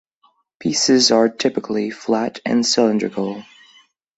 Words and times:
Pieces 0.59 1.11
are 1.11 1.29
typically 1.29 1.91
flat 1.91 2.39
and 2.43 2.65
cylindrical. 2.65 3.43